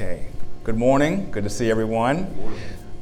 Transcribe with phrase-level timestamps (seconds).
[0.00, 0.26] Okay.
[0.62, 1.28] Good morning.
[1.32, 2.32] Good to see everyone.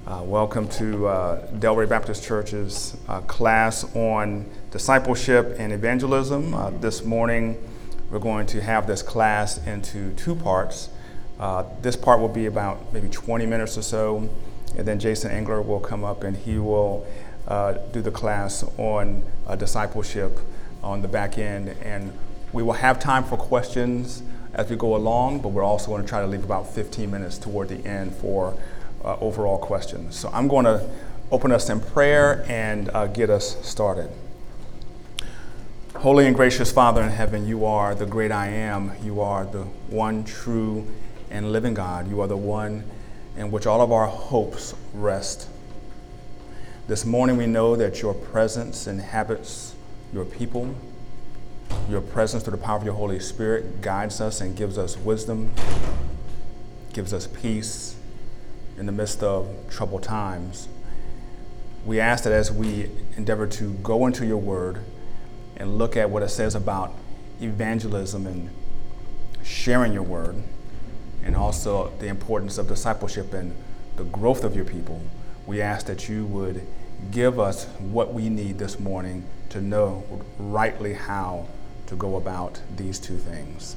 [0.07, 6.55] Uh, welcome to uh, Del Ray Baptist Church's uh, class on discipleship and evangelism.
[6.55, 7.63] Uh, this morning,
[8.11, 10.89] we're going to have this class into two parts.
[11.39, 14.31] Uh, this part will be about maybe 20 minutes or so,
[14.79, 17.07] and then Jason Engler will come up and he will
[17.47, 19.23] uh, do the class on
[19.59, 20.41] discipleship
[20.83, 21.77] on the back end.
[21.83, 22.11] And
[22.55, 24.23] we will have time for questions
[24.57, 27.37] as we go along, but we're also going to try to leave about 15 minutes
[27.37, 28.59] toward the end for
[29.05, 30.19] uh, overall questions.
[30.19, 30.89] So I'm going to
[31.31, 34.11] open us in prayer and uh, get us started.
[35.97, 38.93] Holy and gracious Father in heaven, you are the great I am.
[39.03, 40.87] You are the one true
[41.31, 42.09] and living God.
[42.09, 42.85] You are the one
[43.37, 45.49] in which all of our hopes rest.
[46.87, 49.75] This morning we know that your presence inhabits
[50.15, 50.75] your people.
[51.89, 55.53] Your presence through the power of your Holy Spirit guides us and gives us wisdom,
[56.93, 57.95] gives us peace
[58.77, 60.67] in the midst of troubled times.
[61.85, 64.81] We ask that as we endeavor to go into your word
[65.57, 66.93] and look at what it says about
[67.41, 68.51] evangelism and
[69.45, 70.43] sharing your word,
[71.23, 73.55] and also the importance of discipleship and
[73.95, 75.01] the growth of your people,
[75.47, 76.67] we ask that you would
[77.13, 80.05] give us what we need this morning to know
[80.37, 81.47] rightly how
[81.87, 83.77] to go about these two things.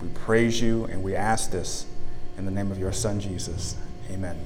[0.00, 1.86] We praise you and we ask this
[2.36, 3.76] in the name of your Son, Jesus.
[4.10, 4.38] Amen.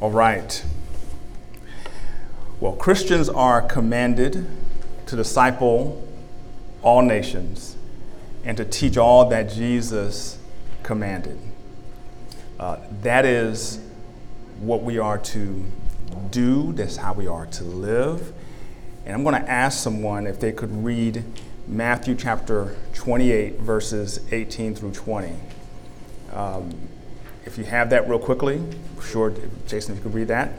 [0.00, 0.64] All right.
[2.60, 4.46] Well, Christians are commanded
[5.06, 6.06] to disciple
[6.82, 7.76] all nations
[8.44, 10.38] and to teach all that Jesus
[10.82, 11.38] commanded.
[12.60, 13.80] Uh, that is
[14.60, 15.64] what we are to
[16.30, 18.32] do, that's how we are to live.
[19.04, 21.24] And I'm going to ask someone if they could read
[21.68, 25.34] Matthew chapter 28, verses 18 through 20.
[26.32, 26.72] Um,
[27.44, 28.62] if you have that real quickly,
[29.02, 29.34] sure,
[29.66, 30.52] Jason, if you could read that.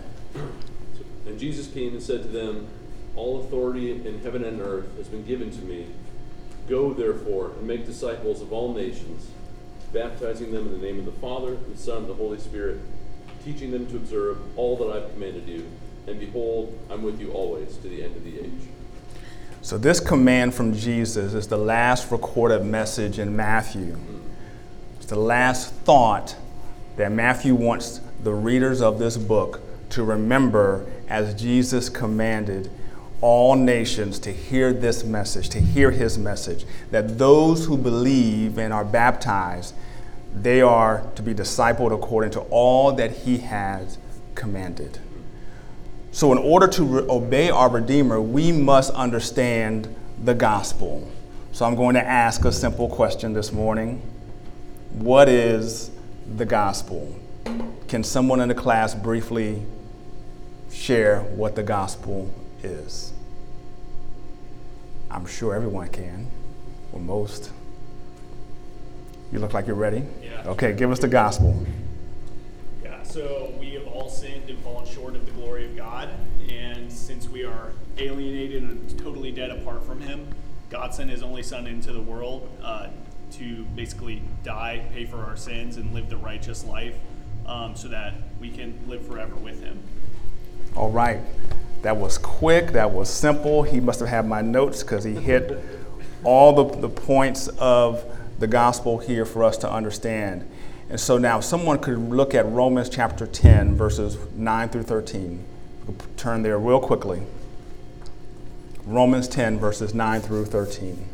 [1.25, 2.67] And Jesus came and said to them,
[3.15, 5.87] All authority in heaven and earth has been given to me.
[6.69, 9.27] Go, therefore, and make disciples of all nations,
[9.91, 12.79] baptizing them in the name of the Father, and the Son, and the Holy Spirit,
[13.43, 15.65] teaching them to observe all that I've commanded you
[16.07, 18.69] and behold, I'm with you always to the end of the age.
[19.61, 23.97] So, this command from Jesus is the last recorded message in Matthew.
[24.97, 26.35] It's the last thought
[26.97, 32.69] that Matthew wants the readers of this book to remember as Jesus commanded
[33.21, 38.71] all nations to hear this message, to hear his message, that those who believe and
[38.71, 39.73] are baptized,
[40.33, 43.97] they are to be discipled according to all that he has
[44.35, 44.99] commanded.
[46.15, 49.93] So, in order to re- obey our Redeemer, we must understand
[50.23, 51.11] the gospel.
[51.51, 54.01] So, I'm going to ask a simple question this morning
[54.93, 55.91] What is
[56.37, 57.13] the gospel?
[57.89, 59.61] Can someone in the class briefly
[60.71, 62.33] share what the gospel
[62.63, 63.11] is?
[65.11, 66.31] I'm sure everyone can,
[66.93, 67.51] or most.
[69.33, 70.05] You look like you're ready?
[70.23, 70.43] Yeah.
[70.45, 71.65] Okay, give us the gospel.
[73.15, 76.09] So we have all sinned and fallen short of the glory of God.
[76.49, 80.27] And since we are alienated and totally dead apart from Him,
[80.69, 82.87] God sent His only Son into the world uh,
[83.35, 86.95] to basically die, pay for our sins, and live the righteous life
[87.47, 89.79] um, so that we can live forever with Him.
[90.75, 91.21] All right.
[91.83, 92.73] That was quick.
[92.73, 93.63] That was simple.
[93.63, 95.57] He must have had my notes because he hit
[96.25, 98.03] all the, the points of
[98.39, 100.45] the gospel here for us to understand.
[100.89, 105.43] And so now someone could look at Romans chapter 10, verses 9 through 13.
[105.87, 107.23] We'll turn there real quickly.
[108.85, 111.09] Romans 10, verses 9 through 13.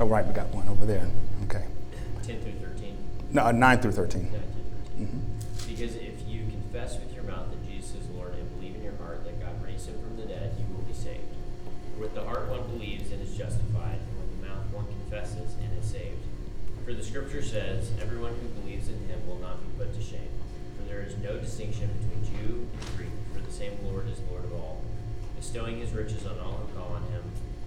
[0.00, 1.08] Oh, right, we got one over there.
[1.44, 1.64] Okay.
[2.22, 2.96] 10 through 13.
[3.32, 4.30] No, uh, 9 through 13.
[4.30, 4.40] 9
[12.18, 15.88] the heart one believes and is justified, and with the mouth one confesses and is
[15.88, 16.18] saved.
[16.84, 20.28] For the scripture says, Everyone who believes in him will not be put to shame.
[20.76, 24.44] For there is no distinction between Jew and Greek, for the same Lord is Lord
[24.44, 24.82] of all,
[25.36, 27.22] bestowing his riches on all who call on him.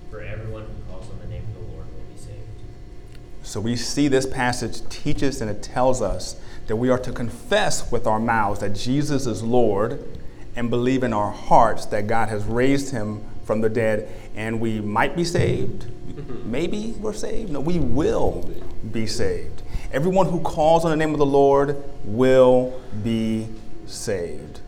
[0.09, 2.41] For everyone who calls on the name of the Lord will be saved.
[3.43, 6.35] So we see this passage teaches and it tells us
[6.67, 10.05] that we are to confess with our mouths that Jesus is Lord
[10.57, 14.79] and believe in our hearts that God has raised him from the dead and we
[14.79, 15.81] might be saved.
[15.83, 16.49] Mm-hmm.
[16.49, 17.51] Maybe we're saved.
[17.51, 18.49] No, we will
[18.93, 19.61] be saved.
[19.91, 23.49] Everyone who calls on the name of the Lord will be
[23.87, 24.61] saved.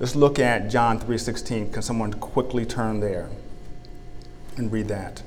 [0.00, 1.70] Let's look at John 3:16.
[1.70, 3.28] Can someone quickly turn there
[4.56, 5.22] and read that?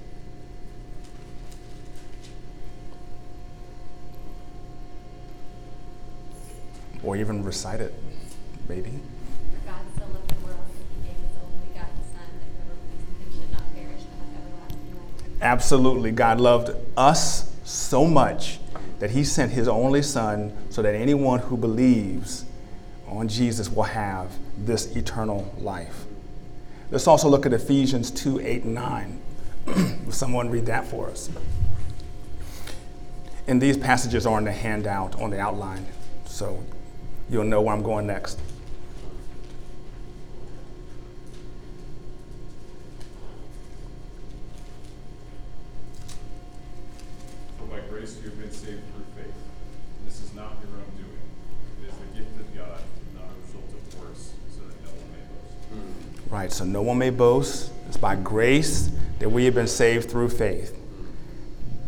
[7.03, 7.93] Or even recite it,
[8.67, 9.01] maybe.
[15.45, 16.11] Absolutely.
[16.11, 18.59] God loved us so much
[18.99, 22.45] that he sent his only son so that anyone who believes
[23.07, 26.05] on Jesus will have this eternal life.
[26.91, 29.21] Let's also look at Ephesians 2 8 and 9.
[30.05, 31.29] Will someone read that for us?
[33.47, 35.85] And these passages are in the handout on the outline,
[36.25, 36.63] so
[37.29, 38.39] you'll know where I'm going next.
[47.57, 49.33] For by grace you have been saved through faith.
[50.05, 51.17] This is not your own doing.
[51.81, 52.81] It is the gift of God,
[53.15, 56.27] not a result of works, so that no one may boast.
[56.27, 56.33] Hmm.
[56.35, 57.71] Right, so no one may boast.
[57.87, 60.77] It's by grace that we have been saved through faith.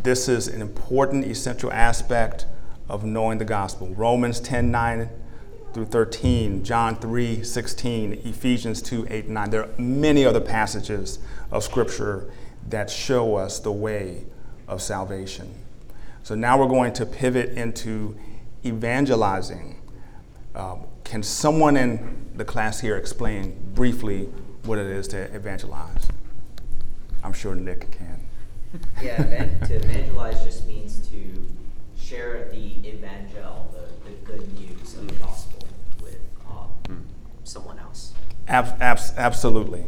[0.01, 2.47] This is an important, essential aspect
[2.89, 3.93] of knowing the gospel.
[3.93, 5.09] Romans 10 9
[5.73, 9.49] through 13, John 3 16, Ephesians 2 8 9.
[9.51, 11.19] There are many other passages
[11.51, 12.31] of Scripture
[12.69, 14.23] that show us the way
[14.67, 15.53] of salvation.
[16.27, 18.17] So now we're going to pivot into
[18.65, 19.81] evangelizing.
[20.55, 24.25] Um, can someone in the class here explain briefly
[24.65, 26.05] what it is to evangelize?
[27.23, 28.27] I'm sure Nick can.
[29.01, 29.23] Yeah,
[29.67, 31.47] to evangelize just means to
[31.97, 35.65] share the evangel, the, the good news of the gospel
[36.03, 36.19] with
[36.49, 37.05] um,
[37.45, 38.13] someone else.
[38.49, 39.85] Ab- abs- absolutely.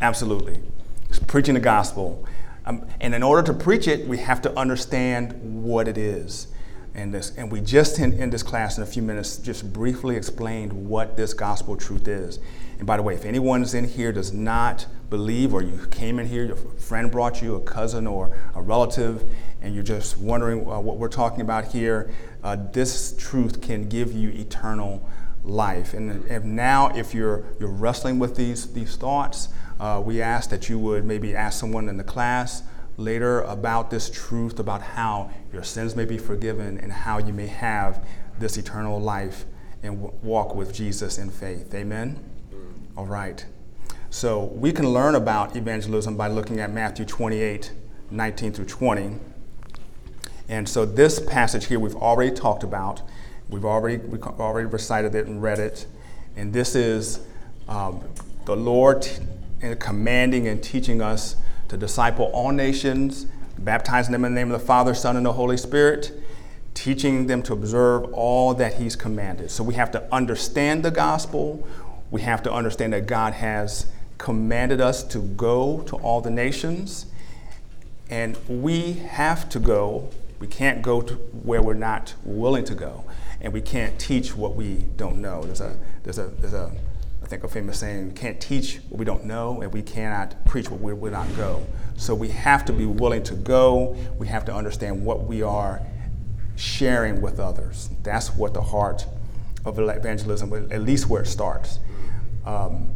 [0.00, 0.60] Absolutely.
[1.08, 2.24] It's preaching the gospel.
[2.70, 6.46] Um, and in order to preach it, we have to understand what it is.
[6.94, 10.16] And, this, and we just in, in this class in a few minutes just briefly
[10.16, 12.38] explained what this gospel truth is.
[12.78, 16.28] And by the way, if anyone's in here does not believe, or you came in
[16.28, 19.24] here, your friend brought you, a cousin or a relative,
[19.60, 22.12] and you're just wondering uh, what we're talking about here,
[22.44, 25.08] uh, this truth can give you eternal
[25.44, 25.94] life.
[25.94, 29.48] And if now, if you're you're wrestling with these these thoughts,
[29.78, 32.62] uh, we ask that you would maybe ask someone in the class
[32.96, 37.46] later about this truth, about how your sins may be forgiven and how you may
[37.46, 38.06] have
[38.38, 39.46] this eternal life
[39.82, 41.74] and w- walk with Jesus in faith.
[41.74, 42.18] Amen.
[42.96, 43.44] All right.
[44.10, 47.72] So we can learn about evangelism by looking at Matthew 28,
[48.10, 49.16] 19 through 20.
[50.48, 53.02] And so this passage here we've already talked about.
[53.50, 55.86] We've already we've already recited it and read it.
[56.36, 57.20] And this is
[57.68, 58.02] um,
[58.44, 59.08] the Lord
[59.78, 61.36] commanding and teaching us
[61.68, 63.26] to disciple all nations,
[63.58, 66.12] baptizing them in the name of the Father, Son, and the Holy Spirit,
[66.74, 69.50] teaching them to observe all that He's commanded.
[69.50, 71.66] So we have to understand the gospel.
[72.10, 73.86] We have to understand that God has
[74.18, 77.06] commanded us to go to all the nations.
[78.08, 80.10] And we have to go.
[80.40, 83.04] We can't go to where we're not willing to go.
[83.40, 85.42] And we can't teach what we don't know.
[85.42, 86.70] There's a, there's a, there's a,
[87.22, 90.44] I think a famous saying, we can't teach what we don't know, and we cannot
[90.44, 91.66] preach what we will not go.
[91.96, 93.96] So we have to be willing to go.
[94.18, 95.80] We have to understand what we are
[96.56, 97.90] sharing with others.
[98.02, 99.06] That's what the heart
[99.64, 101.78] of evangelism, at least where it starts.
[102.46, 102.90] Um,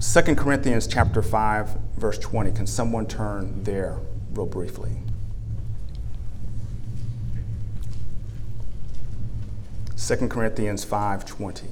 [0.00, 2.52] 2 Corinthians chapter 5, verse 20.
[2.52, 3.98] Can someone turn there
[4.32, 4.92] real briefly?
[10.08, 11.66] Second Corinthians 5:20.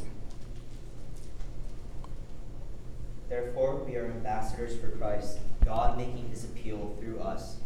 [3.31, 7.57] Therefore, we are ambassadors for Christ, God making his appeal through us.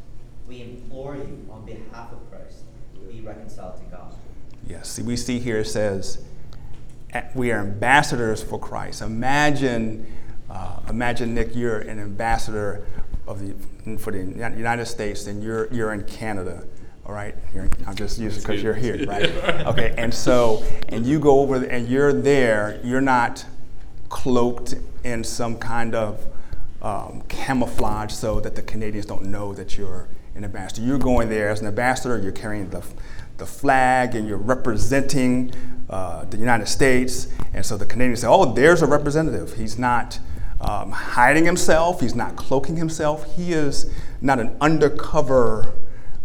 [0.46, 2.58] We implore you on behalf of Christ,
[2.94, 4.14] to be reconciled to God.
[4.64, 6.22] Yes, see, we see here it says
[7.34, 9.02] we are ambassadors for Christ.
[9.02, 10.06] Imagine,
[10.48, 12.86] uh, imagine Nick, you're an ambassador
[13.26, 16.62] of the for the United States, and you're you're in Canada.
[17.10, 19.34] All right, you're, I'm just using because you're here, right?
[19.66, 22.78] Okay, and so and you go over and you're there.
[22.84, 23.44] You're not
[24.08, 26.24] cloaked in some kind of
[26.80, 30.86] um, camouflage so that the Canadians don't know that you're an ambassador.
[30.86, 32.16] You're going there as an ambassador.
[32.16, 32.86] You're carrying the
[33.38, 35.52] the flag and you're representing
[35.88, 37.26] uh, the United States.
[37.52, 39.54] And so the Canadians say, "Oh, there's a representative.
[39.56, 40.20] He's not."
[40.60, 43.34] Um, hiding himself, he's not cloaking himself.
[43.34, 43.90] He is
[44.20, 45.72] not an undercover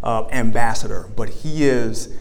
[0.05, 2.15] uh, ambassador, but he is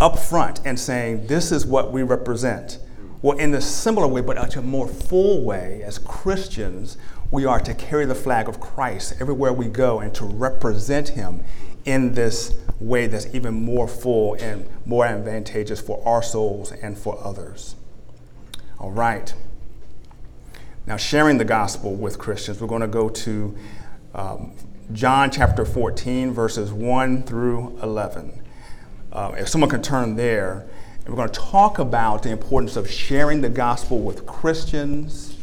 [0.00, 2.78] upfront and saying, This is what we represent.
[3.22, 6.96] Well, in a similar way, but a more full way, as Christians,
[7.30, 11.42] we are to carry the flag of Christ everywhere we go and to represent him
[11.84, 17.18] in this way that's even more full and more advantageous for our souls and for
[17.24, 17.74] others.
[18.78, 19.34] All right.
[20.86, 23.56] Now, sharing the gospel with Christians, we're going to go to
[24.14, 24.52] um,
[24.92, 28.42] John chapter 14, verses 1 through 11.
[29.12, 30.66] Uh, if someone can turn there,
[31.04, 35.36] and we're going to talk about the importance of sharing the gospel with Christians,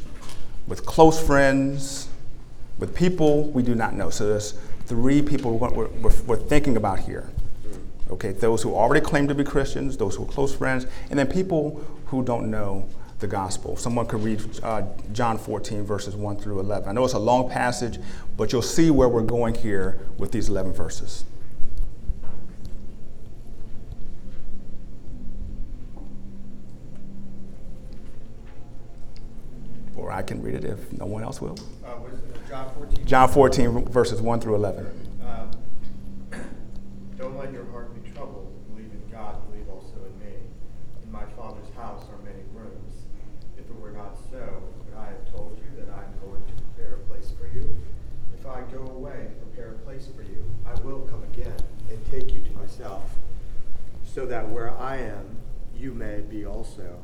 [0.67, 2.07] with close friends,
[2.79, 4.09] with people we do not know.
[4.09, 4.53] So there's
[4.87, 7.29] three people we're, we're, we're, thinking about here.
[8.09, 11.27] Okay, those who already claim to be Christians, those who are close friends, and then
[11.27, 12.89] people who don't know
[13.25, 13.75] the gospel.
[13.75, 16.87] Someone could read uh, John 14, verses 1 through 11.
[16.87, 17.99] I know it's a long passage,
[18.37, 21.25] but you'll see where we're going here with these 11 verses.
[29.95, 31.57] Or I can read it if no one else will.
[31.83, 31.95] Uh,
[32.47, 33.05] John 14?
[33.07, 34.85] John 14, verses 1 through 11.
[35.25, 35.51] Um,
[37.17, 38.51] don't let your heart be troubled.
[38.69, 40.35] Believe in God, believe also in me.
[41.03, 43.05] In my Father's house are many rooms.
[43.57, 46.53] If it were not so, would I have told you that I am going to
[46.63, 47.75] prepare a place for you?
[48.37, 51.55] If I go away and prepare a place for you, I will come again
[51.89, 53.17] and take you to myself,
[54.15, 55.35] so that where I am,
[55.77, 56.99] you may be also.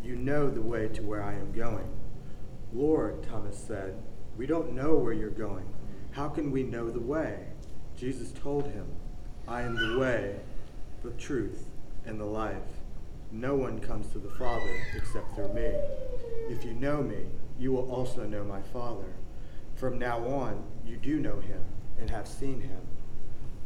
[0.00, 1.88] You know the way to where I am going.
[2.72, 4.00] Lord, Thomas said,
[4.36, 5.66] we don't know where you're going.
[6.12, 7.48] How can we know the way?
[7.96, 8.86] Jesus told him,
[9.48, 10.36] I am the way,
[11.02, 11.66] the truth,
[12.06, 12.78] and the life.
[13.32, 15.68] No one comes to the Father except through me.
[16.48, 17.24] If you know me,
[17.58, 19.12] you will also know my Father.
[19.74, 21.64] From now on, you do know him
[21.98, 22.86] and have seen him.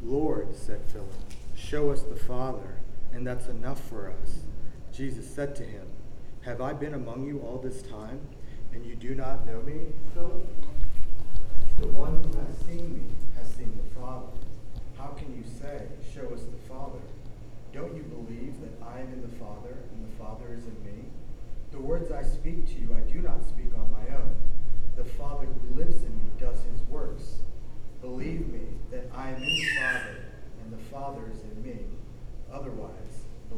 [0.03, 1.13] Lord, said Philip,
[1.55, 2.79] show us the Father,
[3.17, 4.41] and that's enough for us.
[4.93, 5.87] Jesus said to him,
[6.43, 8.21] Have I been among you all this time?
[8.75, 10.47] and you do not know me, Philip?
[11.79, 14.27] The one who has seen me has seen the Father.
[14.99, 17.01] How can you say, Show us the Father?
[17.73, 21.05] Don't you believe that I am in the Father, and the Father is in me?
[21.73, 24.37] The words I speak to you, I do not speak on my own.
[24.95, 27.37] The Father who lives in me does his works.
[28.03, 30.17] Believe me that I am in the Father,
[30.63, 31.36] and the Father is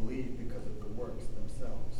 [0.09, 1.97] believe because of the works themselves.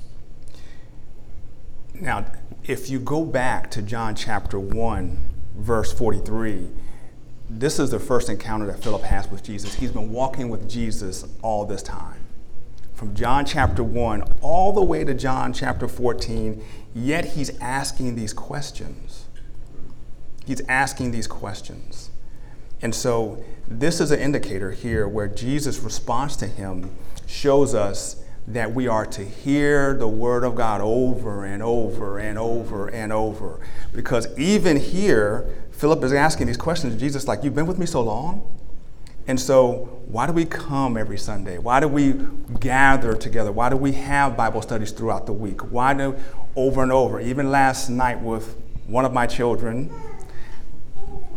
[1.95, 2.27] Now,
[2.65, 5.19] if you go back to John chapter 1,
[5.57, 6.69] verse 43,
[7.51, 9.75] this is the first encounter that Philip has with Jesus.
[9.75, 12.21] He's been walking with Jesus all this time.
[12.95, 16.63] From John chapter 1 all the way to John chapter 14,
[16.95, 19.27] yet he's asking these questions.
[20.47, 22.11] He's asking these questions.
[22.81, 26.91] And so, this is an indicator here where Jesus' response to him
[27.29, 32.39] shows us that we are to hear the word of God over and over and
[32.39, 33.61] over and over.
[33.93, 36.99] Because even here, Philip is asking these questions.
[36.99, 38.55] Jesus, like, you've been with me so long.
[39.27, 41.59] And so, why do we come every Sunday?
[41.59, 42.15] Why do we
[42.61, 43.53] gather together?
[43.53, 45.71] Why do we have Bible studies throughout the week?
[45.71, 46.17] Why do
[46.57, 47.21] over and over?
[47.21, 48.57] Even last night with
[48.87, 49.93] one of my children,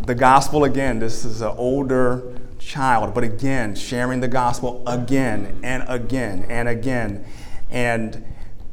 [0.05, 5.83] the gospel again, this is an older child, but again, sharing the gospel again and
[5.87, 7.25] again and again.
[7.69, 8.23] And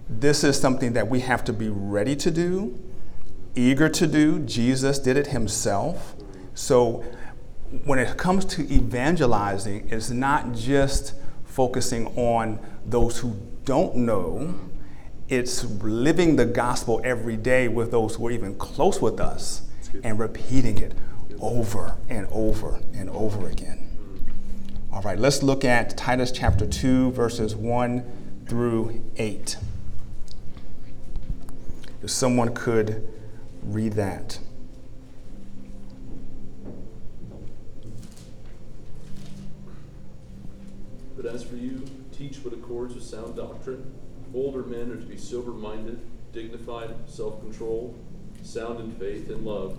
[0.09, 2.79] this is something that we have to be ready to do,
[3.55, 4.41] eager to do.
[4.41, 6.15] Jesus did it himself.
[6.55, 7.05] So
[7.85, 11.15] when it comes to evangelizing, it's not just
[11.45, 14.55] focusing on those who don't know,
[15.29, 19.63] it's living the gospel every day with those who are even close with us
[20.03, 20.95] and repeating it
[21.41, 23.89] over and over and over again.
[24.93, 29.57] All right, let's look at Titus chapter 2, verses 1 through 8.
[32.03, 33.07] If someone could
[33.63, 34.39] read that.
[41.17, 43.93] But as for you, teach what accords with sound doctrine.
[44.35, 46.01] Older men are to be sober minded,
[46.33, 47.99] dignified, self controlled,
[48.43, 49.79] sound in faith and love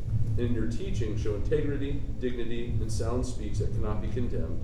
[0.41, 4.59] in your teaching, show integrity, dignity, and sound speech that cannot be condemned,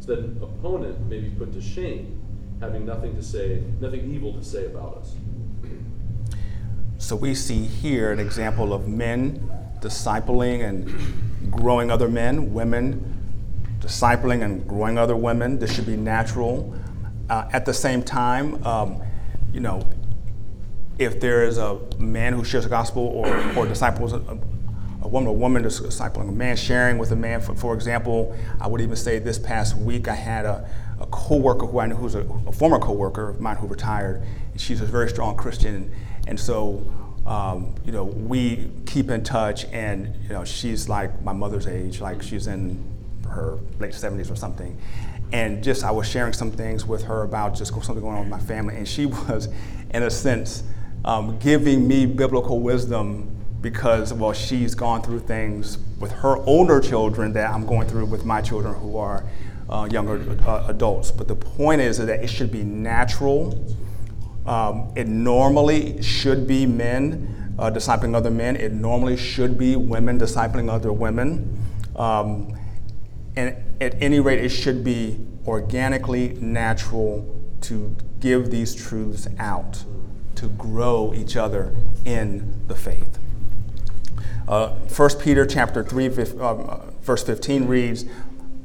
[0.00, 2.20] so that an opponent may be put to shame,
[2.60, 5.14] having nothing to say, nothing evil to say about us.
[6.98, 13.18] So we see here an example of men discipling and growing other men, women
[13.80, 15.58] discipling and growing other women.
[15.58, 16.72] This should be natural.
[17.32, 19.02] uh, at the same time, um,
[19.52, 19.88] you know,
[20.98, 24.12] if there is a man who shares the gospel or, or disciples
[25.02, 27.40] a, woman, a woman discipling a man, sharing with a man.
[27.40, 30.68] For, for example, I would even say this past week I had a,
[31.00, 34.22] a coworker who I knew who's a, a former coworker of mine who retired.
[34.52, 35.92] And she's a very strong Christian,
[36.26, 36.86] and so
[37.26, 39.64] um, you know we keep in touch.
[39.66, 42.82] And you know she's like my mother's age, like she's in
[43.28, 44.78] her late 70s or something.
[45.32, 48.28] And just I was sharing some things with her about just something going on with
[48.28, 49.48] my family, and she was,
[49.90, 50.62] in a sense,
[51.04, 53.31] um, giving me biblical wisdom
[53.62, 58.24] because, well, she's gone through things with her older children that I'm going through with
[58.24, 59.24] my children who are
[59.70, 61.12] uh, younger uh, adults.
[61.12, 63.64] But the point is that it should be natural.
[64.44, 68.56] Um, it normally should be men uh, discipling other men.
[68.56, 71.58] It normally should be women discipling other women.
[71.94, 72.58] Um,
[73.36, 79.84] and at any rate, it should be organically natural to give these truths out,
[80.34, 83.18] to grow each other in the faith.
[84.48, 86.06] Uh, 1 Peter chapter 3,
[86.40, 88.04] um, verse 15 reads,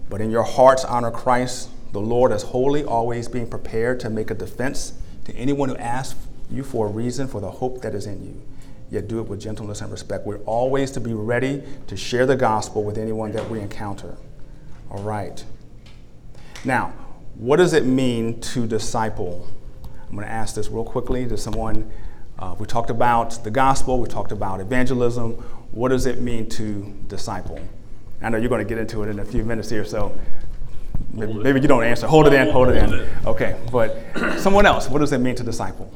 [0.09, 4.31] But in your hearts honor Christ, the Lord as holy, always being prepared to make
[4.31, 4.93] a defense
[5.25, 6.19] to anyone who asks
[6.49, 8.41] you for a reason for the hope that is in you.
[8.89, 10.25] Yet do it with gentleness and respect.
[10.25, 14.17] We're always to be ready to share the gospel with anyone that we encounter.
[14.89, 15.43] All right.
[16.63, 16.93] Now,
[17.35, 19.47] what does it mean to disciple?
[20.07, 21.91] I'm going to ask this real quickly to someone.
[22.39, 25.43] Uh, we talked about the gospel, we talked about evangelism.
[25.77, 27.59] What does it mean to disciple?
[28.19, 30.17] I know you're going to get into it in a few minutes here, so
[31.13, 32.07] maybe, maybe you don't answer.
[32.07, 33.07] Hold it in, hold it in.
[33.27, 33.95] Okay, but
[34.39, 35.93] someone else, what does it mean to disciple?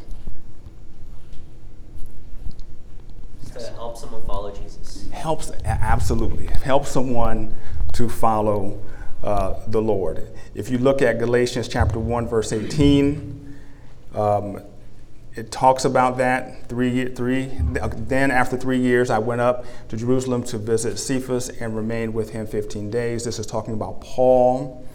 [3.54, 5.10] To help someone follow Jesus.
[5.10, 6.46] Helps, absolutely.
[6.46, 7.56] Help someone
[7.94, 8.80] to follow
[9.24, 10.28] uh, the Lord.
[10.54, 13.58] If you look at Galatians chapter 1, verse 18,
[14.14, 14.62] um,
[15.36, 16.68] it talks about that.
[16.68, 21.76] Three, three, then, after three years, I went up to Jerusalem to visit Cephas and
[21.76, 23.24] remained with him 15 days.
[23.24, 24.86] This is talking about Paul.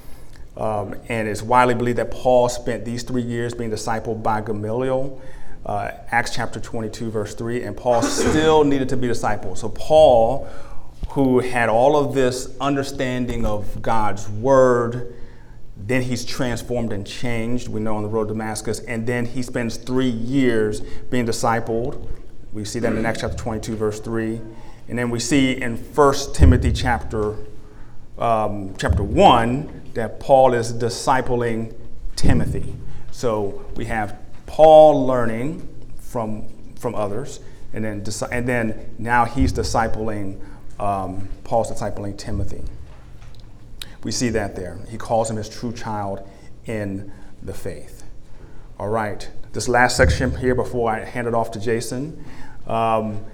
[0.57, 5.20] Um, and it's widely believed that Paul spent these three years being discipled by Gamaliel.
[5.64, 7.62] Uh, Acts chapter 22, verse 3.
[7.62, 9.59] And Paul still needed to be discipled.
[9.59, 10.49] So, Paul
[11.16, 15.14] who had all of this understanding of God's word.
[15.76, 18.80] Then he's transformed and changed, we know on the road to Damascus.
[18.80, 22.08] And then he spends three years being discipled.
[22.52, 24.40] We see that in Acts chapter 22, verse 3.
[24.88, 27.36] And then we see in 1 Timothy chapter,
[28.18, 31.74] um, chapter 1 that Paul is discipling
[32.14, 32.74] Timothy.
[33.10, 37.40] So we have Paul learning from, from others,
[37.72, 40.40] and then, and then now he's discipling
[40.78, 42.62] um, Paul's discipling Timothy.
[44.07, 44.79] We see that there.
[44.88, 46.31] He calls him his true child
[46.64, 47.11] in
[47.42, 48.05] the faith.
[48.79, 52.25] All right, this last section here before I hand it off to Jason.
[52.69, 53.25] Um,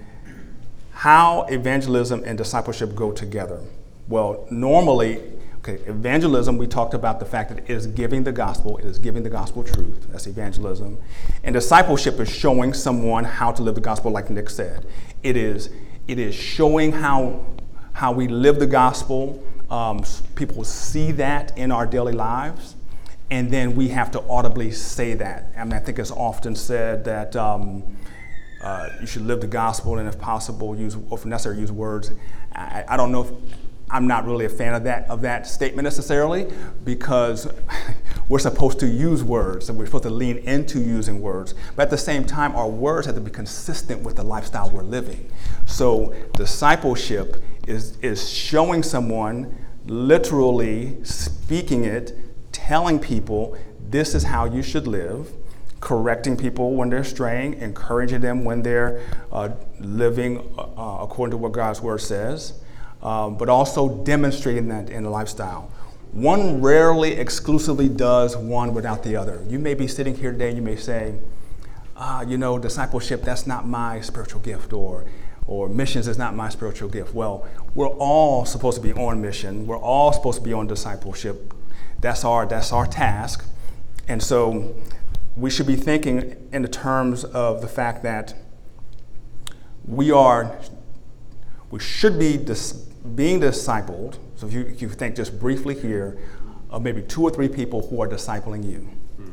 [0.89, 3.59] how evangelism and discipleship go together?
[4.07, 5.21] Well, normally,
[5.59, 8.97] okay, evangelism, we talked about the fact that it is giving the gospel, it is
[8.97, 10.07] giving the gospel truth.
[10.09, 10.97] That's evangelism.
[11.43, 14.87] And discipleship is showing someone how to live the gospel, like Nick said.
[15.21, 15.69] It is
[16.07, 17.45] it is showing how,
[17.91, 19.43] how we live the gospel.
[19.69, 20.03] Um,
[20.35, 22.75] people see that in our daily lives.
[23.31, 25.51] And then we have to audibly say that.
[25.57, 27.97] I mean, I think it's often said that um,
[28.61, 32.11] uh, you should live the gospel and, if possible, use, or if necessary, use words.
[32.53, 33.31] I, I don't know if
[33.89, 36.51] I'm not really a fan of that of that statement necessarily
[36.83, 37.47] because
[38.27, 41.53] we're supposed to use words and we're supposed to lean into using words.
[41.75, 44.83] But at the same time, our words have to be consistent with the lifestyle we're
[44.83, 45.29] living.
[45.65, 52.13] So discipleship is is showing someone literally speaking it,
[52.51, 53.57] telling people
[53.89, 55.31] this is how you should live
[55.83, 59.01] correcting people when they're straying, encouraging them when they're
[59.33, 59.49] uh,
[59.81, 62.53] living uh, according to what God's word says,
[63.01, 65.69] um, but also demonstrating that in a lifestyle.
[66.13, 69.43] One rarely exclusively does one without the other.
[69.49, 71.15] You may be sitting here today and you may say,
[71.97, 75.05] ah, you know, discipleship, that's not my spiritual gift, or,
[75.47, 77.13] or missions is not my spiritual gift.
[77.13, 79.67] Well, we're all supposed to be on mission.
[79.67, 81.53] We're all supposed to be on discipleship.
[81.99, 83.45] That's our, that's our task.
[84.07, 84.75] And so
[85.35, 88.35] we should be thinking in the terms of the fact that
[89.85, 90.59] we are,
[91.71, 96.17] we should be dis- being discipled, so if you, if you think just briefly here
[96.69, 98.79] of maybe two or three people who are discipling you.
[99.17, 99.29] Hmm.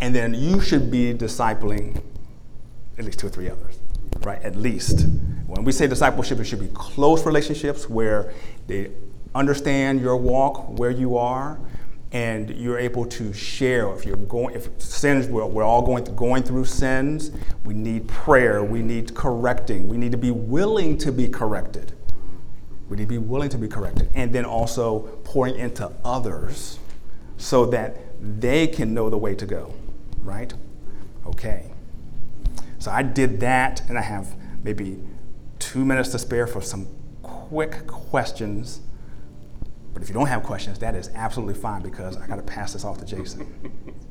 [0.00, 2.02] And then you should be discipling
[2.98, 3.78] at least two or three others,
[4.24, 4.42] right?
[4.42, 5.06] At least.
[5.46, 8.32] When we say discipleship, it should be close relationships where
[8.66, 8.90] they
[9.34, 11.58] understand your walk, where you are,
[12.14, 16.14] and you're able to share if you're going if sins we're, we're all going through,
[16.14, 17.32] going through sins
[17.64, 21.92] we need prayer we need correcting we need to be willing to be corrected
[22.88, 26.78] we need to be willing to be corrected and then also pouring into others
[27.36, 29.74] so that they can know the way to go
[30.22, 30.54] right
[31.26, 31.73] okay
[32.84, 34.98] so i did that and i have maybe
[35.58, 36.86] two minutes to spare for some
[37.22, 38.80] quick questions
[39.94, 42.72] but if you don't have questions, that is absolutely fine because I got to pass
[42.72, 43.94] this off to Jason.